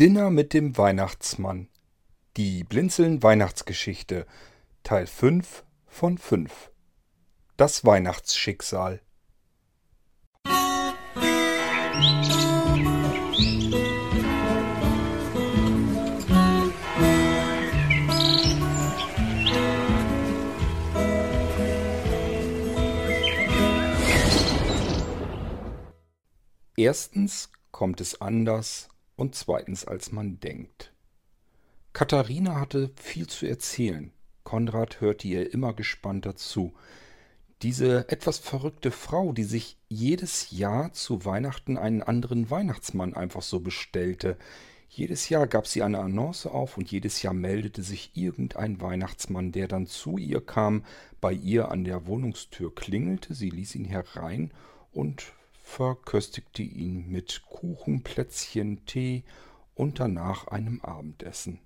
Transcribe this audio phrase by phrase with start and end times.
[0.00, 1.68] Dinner mit dem Weihnachtsmann.
[2.38, 4.26] Die Blinzeln Weihnachtsgeschichte
[4.82, 6.70] Teil 5 von 5.
[7.58, 9.02] Das Weihnachtsschicksal.
[26.74, 28.89] Erstens kommt es anders
[29.20, 30.92] und zweitens als man denkt.
[31.92, 34.12] Katharina hatte viel zu erzählen.
[34.44, 36.72] Konrad hörte ihr immer gespannter zu.
[37.62, 43.60] Diese etwas verrückte Frau, die sich jedes Jahr zu Weihnachten einen anderen Weihnachtsmann einfach so
[43.60, 44.38] bestellte.
[44.88, 49.68] Jedes Jahr gab sie eine Annonce auf und jedes Jahr meldete sich irgendein Weihnachtsmann, der
[49.68, 50.84] dann zu ihr kam,
[51.20, 54.52] bei ihr an der Wohnungstür klingelte, sie ließ ihn herein
[54.92, 55.32] und
[55.70, 59.22] verköstigte ihn mit Kuchen, Plätzchen, Tee
[59.74, 61.60] und danach einem Abendessen.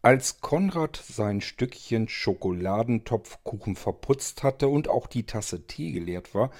[0.00, 6.52] Als Konrad sein Stückchen Schokoladentopfkuchen verputzt hatte und auch die Tasse Tee geleert war,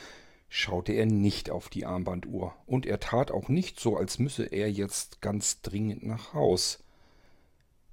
[0.48, 4.70] schaute er nicht auf die Armbanduhr, und er tat auch nicht so, als müsse er
[4.70, 6.82] jetzt ganz dringend nach Haus.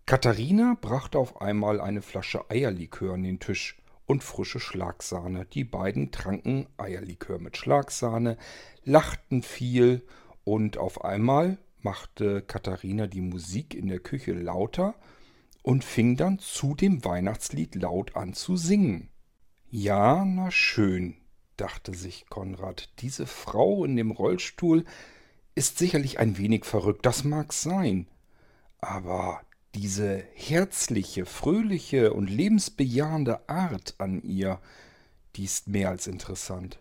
[0.07, 5.45] Katharina brachte auf einmal eine Flasche Eierlikör an den Tisch und frische Schlagsahne.
[5.45, 8.37] Die beiden tranken Eierlikör mit Schlagsahne,
[8.83, 10.05] lachten viel
[10.43, 14.95] und auf einmal machte Katharina die Musik in der Küche lauter
[15.61, 19.09] und fing dann zu dem Weihnachtslied laut an zu singen.
[19.69, 21.15] Ja, na schön,
[21.57, 24.85] dachte sich Konrad, diese Frau in dem Rollstuhl
[25.55, 28.07] ist sicherlich ein wenig verrückt, das mag sein.
[28.79, 29.41] Aber
[29.75, 34.59] diese herzliche, fröhliche und lebensbejahende Art an ihr,
[35.35, 36.79] die ist mehr als interessant.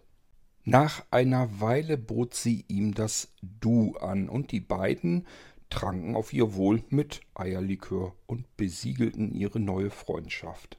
[0.65, 5.27] Nach einer Weile bot sie ihm das Du an, und die beiden
[5.71, 10.79] tranken auf ihr Wohl mit Eierlikör und besiegelten ihre neue Freundschaft.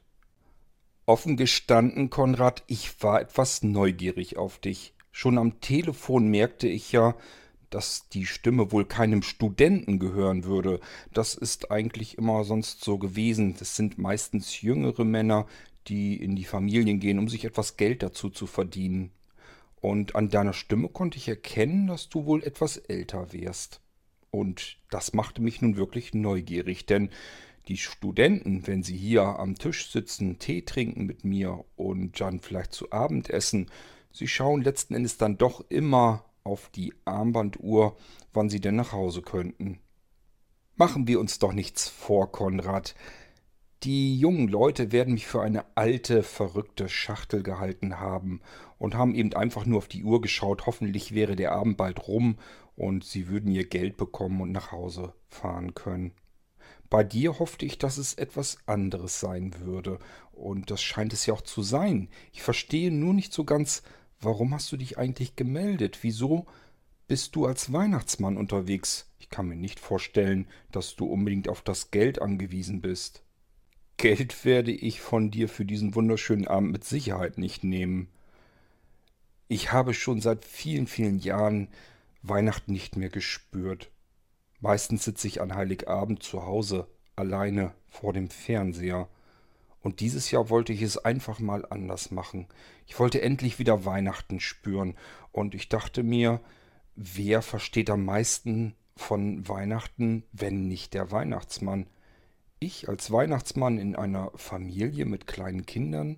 [1.04, 4.94] Offen gestanden, Konrad, ich war etwas neugierig auf dich.
[5.10, 7.14] Schon am Telefon merkte ich ja,
[7.70, 10.80] dass die Stimme wohl keinem Studenten gehören würde.
[11.12, 13.56] Das ist eigentlich immer sonst so gewesen.
[13.58, 15.46] Das sind meistens jüngere Männer,
[15.88, 19.10] die in die Familien gehen, um sich etwas Geld dazu zu verdienen.
[19.80, 23.80] Und an deiner Stimme konnte ich erkennen, dass du wohl etwas älter wärst.
[24.30, 27.10] Und das machte mich nun wirklich neugierig, denn
[27.68, 32.72] die Studenten, wenn sie hier am Tisch sitzen, Tee trinken mit mir und dann vielleicht
[32.72, 33.70] zu Abend essen,
[34.10, 37.96] sie schauen letzten Endes dann doch immer auf die Armbanduhr,
[38.32, 39.80] wann sie denn nach Hause könnten.
[40.76, 42.94] Machen wir uns doch nichts vor, Konrad.
[43.82, 48.40] Die jungen Leute werden mich für eine alte, verrückte Schachtel gehalten haben
[48.78, 52.36] und haben eben einfach nur auf die Uhr geschaut, hoffentlich wäre der Abend bald rum
[52.76, 56.12] und sie würden ihr Geld bekommen und nach Hause fahren können.
[56.90, 59.98] Bei dir hoffte ich, dass es etwas anderes sein würde,
[60.32, 62.08] und das scheint es ja auch zu sein.
[62.32, 63.82] Ich verstehe nur nicht so ganz,
[64.24, 65.98] Warum hast du dich eigentlich gemeldet?
[66.00, 66.46] Wieso
[67.08, 69.10] bist du als Weihnachtsmann unterwegs?
[69.18, 73.22] Ich kann mir nicht vorstellen, dass du unbedingt auf das Geld angewiesen bist.
[73.98, 78.08] Geld werde ich von dir für diesen wunderschönen Abend mit Sicherheit nicht nehmen.
[79.48, 81.68] Ich habe schon seit vielen, vielen Jahren
[82.22, 83.90] Weihnachten nicht mehr gespürt.
[84.60, 89.06] Meistens sitze ich an Heiligabend zu Hause, alleine vor dem Fernseher.
[89.84, 92.46] Und dieses Jahr wollte ich es einfach mal anders machen.
[92.86, 94.96] Ich wollte endlich wieder Weihnachten spüren.
[95.30, 96.40] Und ich dachte mir,
[96.96, 101.86] wer versteht am meisten von Weihnachten, wenn nicht der Weihnachtsmann?
[102.60, 106.16] Ich als Weihnachtsmann in einer Familie mit kleinen Kindern?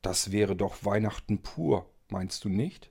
[0.00, 2.90] Das wäre doch Weihnachten pur, meinst du nicht?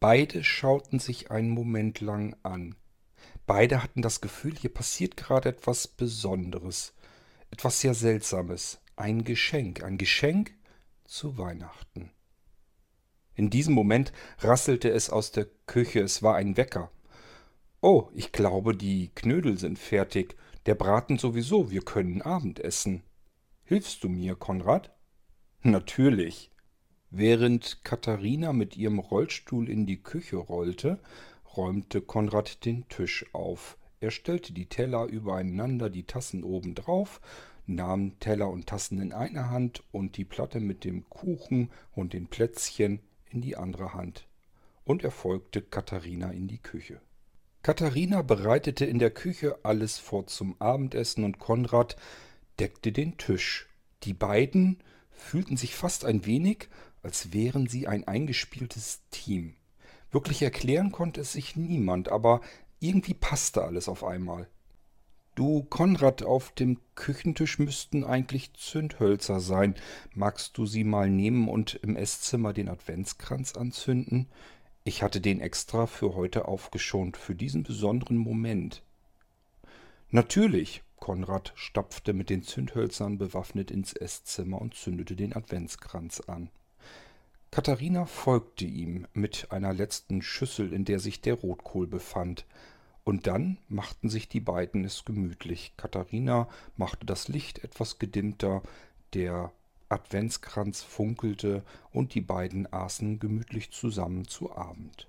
[0.00, 2.74] Beide schauten sich einen Moment lang an.
[3.46, 6.92] Beide hatten das Gefühl, hier passiert gerade etwas Besonderes,
[7.52, 10.54] etwas sehr Seltsames ein Geschenk, ein Geschenk
[11.04, 12.10] zu Weihnachten.
[13.34, 16.90] In diesem Moment rasselte es aus der Küche, es war ein Wecker.
[17.80, 20.36] Oh, ich glaube, die Knödel sind fertig,
[20.66, 23.04] der Braten sowieso, wir können Abendessen.
[23.62, 24.92] Hilfst du mir, Konrad?
[25.62, 26.50] Natürlich.
[27.10, 30.98] Während Katharina mit ihrem Rollstuhl in die Küche rollte,
[31.56, 33.78] räumte Konrad den Tisch auf.
[34.00, 37.20] Er stellte die Teller übereinander, die Tassen obendrauf,
[37.68, 42.26] nahm Teller und Tassen in eine Hand und die Platte mit dem Kuchen und den
[42.28, 43.00] Plätzchen
[43.30, 44.26] in die andere Hand,
[44.84, 47.00] und er folgte Katharina in die Küche.
[47.62, 51.96] Katharina bereitete in der Küche alles vor zum Abendessen und Konrad
[52.58, 53.68] deckte den Tisch.
[54.04, 56.68] Die beiden fühlten sich fast ein wenig,
[57.02, 59.56] als wären sie ein eingespieltes Team.
[60.10, 62.40] Wirklich erklären konnte es sich niemand, aber
[62.80, 64.48] irgendwie passte alles auf einmal.
[65.38, 69.76] Du, Konrad, auf dem Küchentisch müssten eigentlich Zündhölzer sein.
[70.12, 74.26] Magst du sie mal nehmen und im Esszimmer den Adventskranz anzünden?
[74.82, 78.82] Ich hatte den extra für heute aufgeschont, für diesen besonderen Moment.
[80.10, 80.82] Natürlich.
[80.96, 86.50] Konrad stapfte mit den Zündhölzern bewaffnet ins Esszimmer und zündete den Adventskranz an.
[87.52, 92.44] Katharina folgte ihm mit einer letzten Schüssel, in der sich der Rotkohl befand.
[93.08, 95.72] Und dann machten sich die beiden es gemütlich.
[95.78, 96.46] Katharina
[96.76, 98.62] machte das Licht etwas gedimmter,
[99.14, 99.50] der
[99.88, 105.08] Adventskranz funkelte und die beiden aßen gemütlich zusammen zu Abend.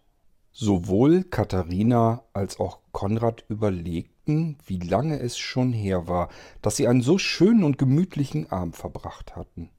[0.53, 6.29] Sowohl Katharina als auch Konrad überlegten, wie lange es schon her war,
[6.61, 9.71] dass sie einen so schönen und gemütlichen Abend verbracht hatten.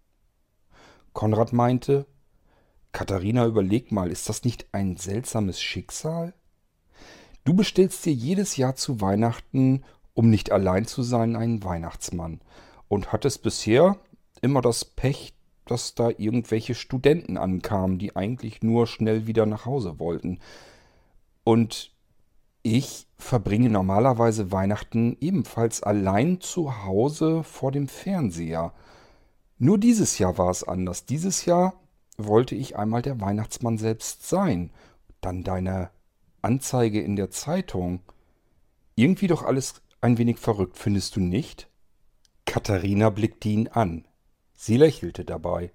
[1.15, 2.05] Konrad meinte,
[2.93, 6.35] Katharina, überleg mal, ist das nicht ein seltsames Schicksal?
[7.45, 9.83] Du bestellst dir jedes Jahr zu Weihnachten,
[10.15, 12.41] um nicht allein zu sein, einen Weihnachtsmann
[12.89, 13.97] und hattest bisher
[14.43, 15.35] immer das Pech,
[15.65, 20.41] dass da irgendwelche Studenten ankamen, die eigentlich nur schnell wieder nach Hause wollten.
[21.45, 21.93] Und
[22.63, 28.73] ich verbringe normalerweise Weihnachten ebenfalls allein zu Hause vor dem Fernseher.
[29.59, 31.07] Nur dieses Jahr war es anders.
[31.07, 31.75] Dieses Jahr
[32.19, 34.71] wollte ich einmal der Weihnachtsmann selbst sein.
[35.21, 35.91] Dann deine
[36.43, 38.01] Anzeige in der Zeitung.
[38.95, 41.69] Irgendwie doch alles ein wenig verrückt, findest du nicht?
[42.45, 44.07] Katharina blickte ihn an.
[44.55, 45.73] Sie lächelte dabei.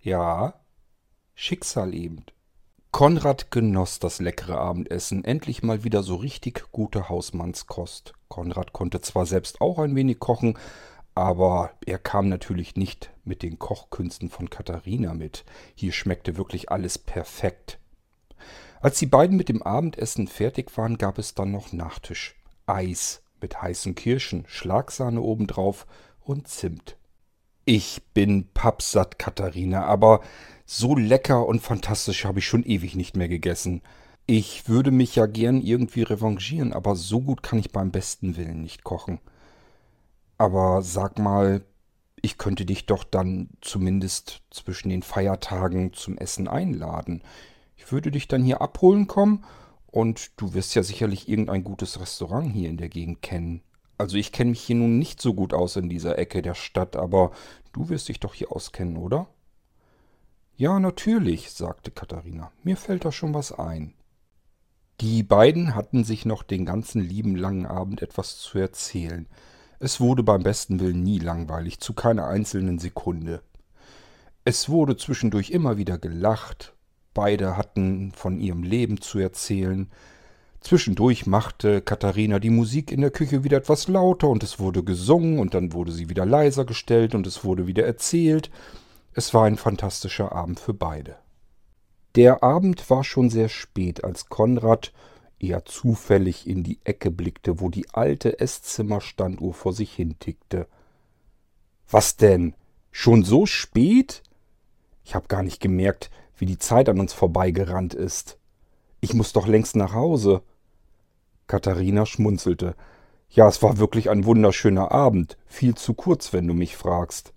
[0.00, 0.60] Ja,
[1.34, 2.24] Schicksal eben.
[2.90, 8.14] Konrad genoss das leckere Abendessen, endlich mal wieder so richtig gute Hausmannskost.
[8.28, 10.58] Konrad konnte zwar selbst auch ein wenig kochen,
[11.14, 15.44] aber er kam natürlich nicht mit den Kochkünsten von Katharina mit.
[15.74, 17.78] Hier schmeckte wirklich alles perfekt.
[18.80, 22.34] Als die beiden mit dem Abendessen fertig waren, gab es dann noch Nachtisch.
[22.66, 25.86] Eis mit heißen Kirschen, Schlagsahne obendrauf
[26.20, 26.96] und Zimt.
[27.66, 30.22] Ich bin pappsatt, Katharina, aber
[30.64, 33.82] so lecker und fantastisch habe ich schon ewig nicht mehr gegessen.
[34.26, 38.62] Ich würde mich ja gern irgendwie revanchieren, aber so gut kann ich beim besten Willen
[38.62, 39.20] nicht kochen.
[40.38, 41.62] Aber sag mal,
[42.22, 47.22] ich könnte dich doch dann zumindest zwischen den Feiertagen zum Essen einladen.
[47.80, 49.42] Ich würde dich dann hier abholen kommen
[49.86, 53.62] und du wirst ja sicherlich irgendein gutes Restaurant hier in der Gegend kennen.
[53.96, 56.94] Also ich kenne mich hier nun nicht so gut aus in dieser Ecke der Stadt,
[56.94, 57.32] aber
[57.72, 59.28] du wirst dich doch hier auskennen, oder?
[60.56, 62.52] Ja, natürlich, sagte Katharina.
[62.62, 63.94] Mir fällt da schon was ein.
[65.00, 69.26] Die beiden hatten sich noch den ganzen lieben langen Abend etwas zu erzählen.
[69.78, 73.42] Es wurde beim besten Willen nie langweilig, zu keiner einzelnen Sekunde.
[74.44, 76.74] Es wurde zwischendurch immer wieder gelacht
[77.14, 79.90] Beide hatten von ihrem Leben zu erzählen.
[80.60, 85.38] Zwischendurch machte Katharina die Musik in der Küche wieder etwas lauter und es wurde gesungen
[85.38, 88.50] und dann wurde sie wieder leiser gestellt und es wurde wieder erzählt.
[89.12, 91.16] Es war ein fantastischer Abend für beide.
[92.14, 94.92] Der Abend war schon sehr spät, als Konrad
[95.38, 100.66] eher zufällig in die Ecke blickte, wo die alte Esszimmerstanduhr vor sich hintickte.
[101.88, 102.54] Was denn?
[102.92, 104.22] Schon so spät?
[105.04, 108.38] Ich hab gar nicht gemerkt, wie die Zeit an uns vorbeigerannt ist.
[109.00, 110.42] Ich muss doch längst nach Hause.
[111.46, 112.74] Katharina schmunzelte.
[113.28, 117.34] Ja, es war wirklich ein wunderschöner Abend, viel zu kurz, wenn du mich fragst.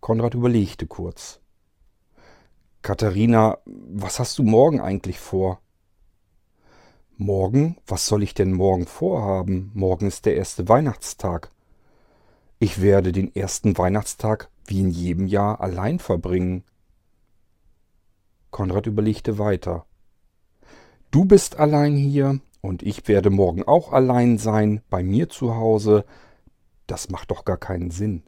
[0.00, 1.40] Konrad überlegte kurz.
[2.82, 5.60] Katharina, was hast du morgen eigentlich vor?
[7.16, 7.76] Morgen?
[7.86, 9.70] Was soll ich denn morgen vorhaben?
[9.74, 11.50] Morgen ist der erste Weihnachtstag.
[12.58, 16.64] Ich werde den ersten Weihnachtstag wie in jedem Jahr allein verbringen.
[18.54, 19.84] Konrad überlegte weiter.
[21.10, 26.04] Du bist allein hier und ich werde morgen auch allein sein, bei mir zu Hause.
[26.86, 28.22] Das macht doch gar keinen Sinn.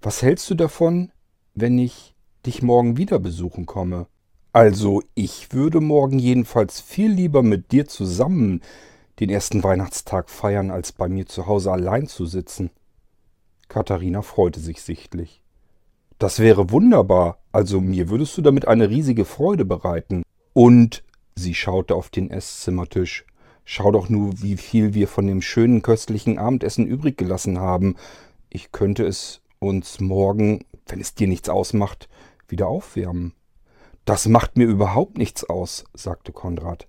[0.00, 1.12] Was hältst du davon,
[1.54, 2.14] wenn ich
[2.46, 4.06] dich morgen wieder besuchen komme?
[4.54, 8.62] Also, ich würde morgen jedenfalls viel lieber mit dir zusammen
[9.20, 12.70] den ersten Weihnachtstag feiern, als bei mir zu Hause allein zu sitzen.
[13.68, 15.42] Katharina freute sich sichtlich.
[16.18, 20.22] Das wäre wunderbar, also mir würdest du damit eine riesige Freude bereiten.
[20.54, 21.04] Und
[21.34, 23.26] sie schaute auf den Esszimmertisch.
[23.64, 27.96] Schau doch nur, wie viel wir von dem schönen köstlichen Abendessen übrig gelassen haben.
[28.48, 32.08] Ich könnte es uns morgen, wenn es dir nichts ausmacht,
[32.48, 33.34] wieder aufwärmen.
[34.04, 36.86] Das macht mir überhaupt nichts aus, sagte Konrad.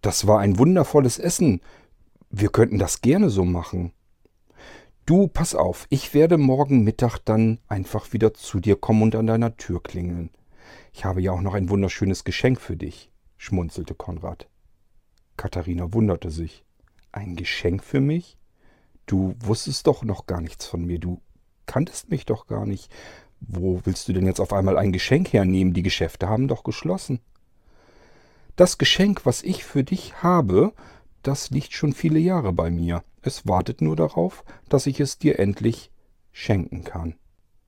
[0.00, 1.60] Das war ein wundervolles Essen.
[2.30, 3.92] Wir könnten das gerne so machen.
[5.06, 9.28] Du, pass auf, ich werde morgen Mittag dann einfach wieder zu dir kommen und an
[9.28, 10.30] deiner Tür klingeln.
[10.92, 14.48] Ich habe ja auch noch ein wunderschönes Geschenk für dich, schmunzelte Konrad.
[15.36, 16.64] Katharina wunderte sich.
[17.12, 18.36] Ein Geschenk für mich?
[19.06, 20.98] Du wusstest doch noch gar nichts von mir.
[20.98, 21.20] Du
[21.66, 22.90] kanntest mich doch gar nicht.
[23.38, 25.72] Wo willst du denn jetzt auf einmal ein Geschenk hernehmen?
[25.72, 27.20] Die Geschäfte haben doch geschlossen.
[28.56, 30.72] Das Geschenk, was ich für dich habe,
[31.22, 33.04] das liegt schon viele Jahre bei mir.
[33.26, 35.90] Es wartet nur darauf, dass ich es dir endlich
[36.30, 37.16] schenken kann.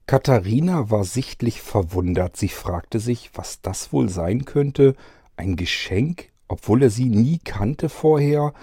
[0.07, 2.37] Katharina war sichtlich verwundert.
[2.37, 4.95] Sie fragte sich, was das wohl sein könnte.
[5.37, 8.55] Ein Geschenk, obwohl er sie nie kannte vorher,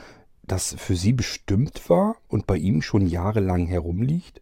[0.42, 4.42] das für sie bestimmt war und bei ihm schon jahrelang herumliegt?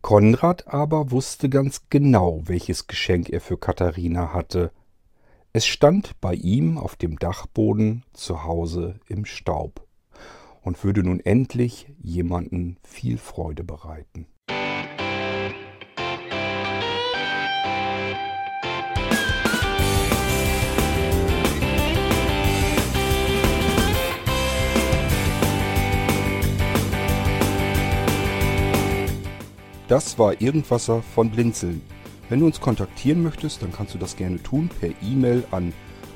[0.00, 4.70] Konrad aber wusste ganz genau, welches Geschenk er für Katharina hatte.
[5.52, 9.83] Es stand bei ihm auf dem Dachboden zu Hause im Staub
[10.64, 14.26] und würde nun endlich jemanden viel Freude bereiten.
[29.86, 31.82] Das war Irgendwasser von Blinzeln.
[32.30, 35.74] Wenn du uns kontaktieren möchtest, dann kannst du das gerne tun per E-Mail an